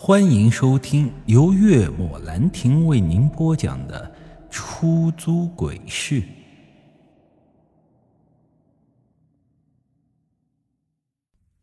[0.00, 4.08] 欢迎收听由月末兰亭为您播讲的
[4.48, 6.22] 《出租鬼市》。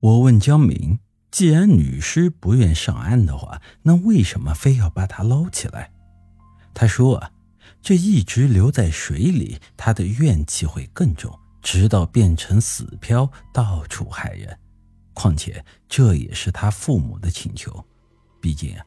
[0.00, 0.98] 我问江明
[1.30, 5.92] ：“既然女尸不愿上岸的话，那为什么非要把她捞起来？”
[6.74, 7.30] 他说：“啊，
[7.80, 11.32] 这一直留在水里，她的怨气会更重，
[11.62, 14.58] 直到变成死漂，到处害人。
[15.14, 17.72] 况且这也是他父母的请求。”
[18.46, 18.78] 毕竟，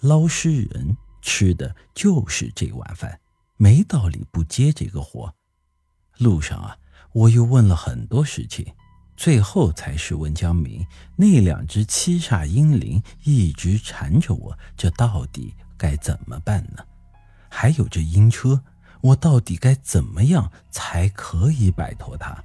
[0.00, 3.18] 捞尸人吃的就是这碗饭，
[3.56, 5.32] 没道理不接这个活。
[6.18, 6.76] 路上啊，
[7.14, 8.74] 我又问了很多事情，
[9.16, 16.84] 最后才是问江明：那两只七煞阴灵一直缠着我，这到底该怎么办呢？
[17.48, 18.62] 还有这阴车，
[19.00, 22.44] 我到底该怎么样才可以摆脱它？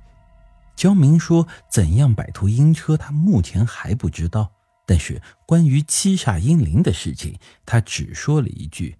[0.77, 4.53] 江明说：怎样摆脱阴车，他目前还不知道。
[4.91, 8.98] 但是关于七煞阴灵的事情，他只说了一句：“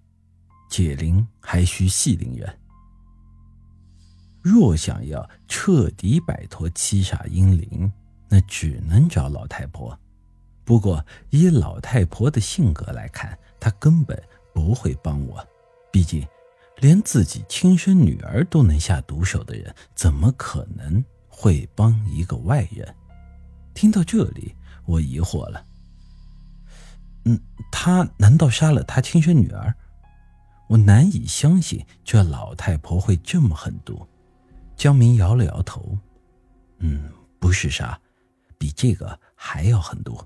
[0.70, 2.58] 解铃还需系铃人。”
[4.40, 7.92] 若想要彻底摆脱七煞阴灵，
[8.30, 10.00] 那只能找老太婆。
[10.64, 14.18] 不过以老太婆的性格来看，她根本
[14.54, 15.46] 不会帮我。
[15.92, 16.26] 毕竟，
[16.78, 22.94] 连自己亲生女儿都能下毒手的人，怎么可能会帮一个外人？
[23.74, 24.54] 听到这里，
[24.86, 25.66] 我疑惑了。
[27.24, 29.74] 嗯，他难道杀了他亲生女儿？
[30.68, 34.06] 我难以相信这老太婆会这么狠毒。
[34.76, 35.98] 江明摇了摇头，
[36.78, 38.00] 嗯，不是杀，
[38.58, 40.18] 比这个还要狠毒。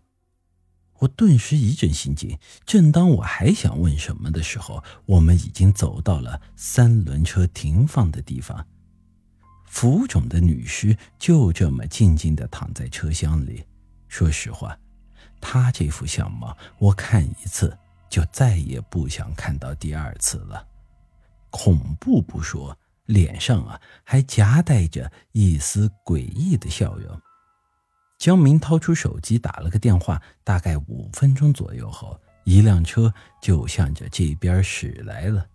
[0.99, 2.39] 我顿时一阵心惊。
[2.65, 8.67] 正当我还想问什么的时候，我们已经走到了三轮车停放的地方。
[9.67, 13.63] 浮肿的女尸就这么静静地躺在车厢里。
[14.09, 14.79] 说实话。
[15.41, 17.77] 他这副相貌，我看一次
[18.09, 20.67] 就再也不想看到第二次了。
[21.51, 27.21] 恐怖不说，脸上啊还夹带着一丝诡异的笑容。
[28.19, 33.13] 江明掏出手机打了个电话，大概五分钟左右后，一辆车
[33.43, 35.47] 就向着这边驶来了。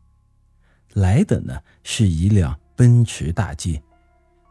[0.94, 3.82] 来的呢是一辆奔驰大 G，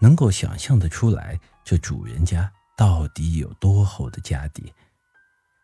[0.01, 4.73] 能够想象得出来，这主人家到底有多厚的家底。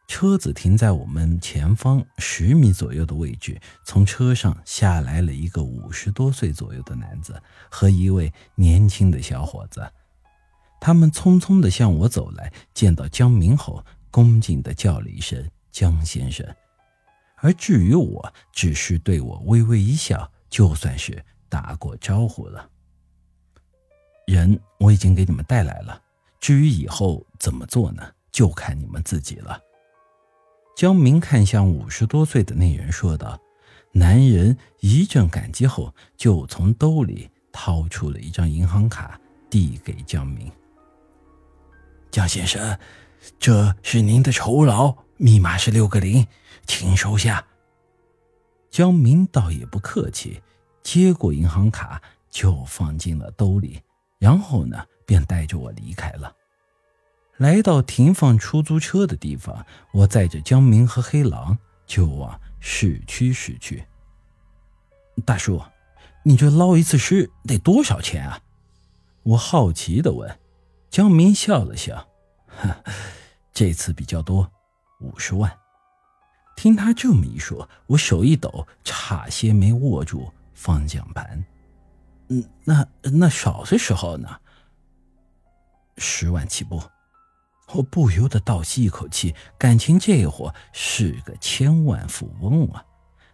[0.07, 9.87] 车子停在我们前方十米左右的位置，从车上下来了一个五十多岁左右的男子和一位年轻的小伙子。
[10.81, 16.47] 他们匆匆地向我走来，见到江明后，恭敬地叫了一声“江先生”，
[17.43, 22.71] 而至于我，只是对我微微一笑，就算是打过招呼了。
[24.27, 26.01] 人我已经给你们带来了，
[26.39, 29.61] 至于以后怎么做呢，就看你们自己了。
[30.77, 33.41] 江明看向五十多岁的那人，说道
[33.93, 40.53] ：“男人一阵感激后，就从兜里掏出了一张银行卡，递给江明。
[42.11, 42.79] 江先生，
[43.39, 46.27] 这是您的酬劳，密码是六个零，
[46.67, 47.43] 请收下。”
[48.71, 50.43] 江明倒也不客气，
[50.83, 53.81] 接过银行卡就放进了兜里，
[54.19, 56.31] 然后呢，便带着我离开了。
[57.39, 63.85] 来到停放出租车的地方，我载着江明和黑狼就往市区驶去。
[65.25, 65.63] 大叔，
[66.23, 68.41] 你这捞一次尸得多少钱啊？
[69.23, 70.39] 我好奇地问。
[70.89, 72.09] 江明笑了笑，
[73.53, 74.51] 这次比较多，
[75.01, 75.53] 五十万。
[76.57, 81.45] 听他这么一说，我手一抖，差些没握住方向盘。
[82.29, 84.41] 嗯，那那少的时候呢？
[85.99, 86.81] 十万起步。
[87.75, 92.85] 我不由得倒吸一口气，感情这货是个千万富翁啊，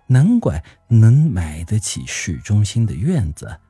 [0.06, 3.60] 难怪能买得起市中心的院子。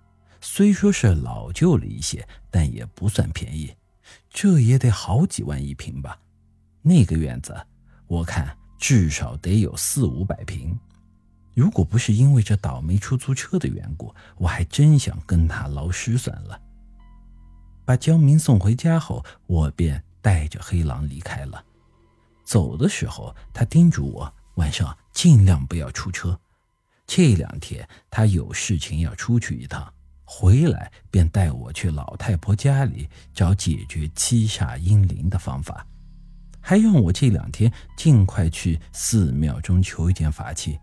[0.40, 3.74] 虽说是老旧了一些，但也不算便宜，
[4.30, 6.18] 这也得好几万一平吧？
[6.80, 7.54] 那个院子，
[8.06, 10.78] 我看至少得有四五百平。
[11.54, 16.58] 如果不是因为这倒霉出租车的缘故，我还真想跟他捞尸算了。
[17.84, 20.02] 把江明送回家后，我便。
[20.22, 21.62] 带着黑狼离开了。
[22.44, 26.38] 走的时候，他叮嘱我晚上尽量不要出车。
[27.06, 29.92] 这两天他有事情要出去一趟，
[30.24, 35.86] 回来便带我去老太婆家里找解决七煞阴灵的方法，
[36.60, 40.78] 还让我这两天尽快去寺庙中求一件法器，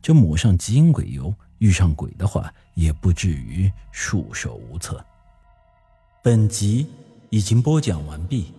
[0.00, 5.04] 这抹上极阴鬼油，遇上鬼的话也不至于束手无策。
[6.22, 6.86] 本集
[7.30, 8.52] 已经播讲完毕。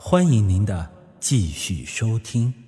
[0.00, 2.67] 欢迎您的继续收听。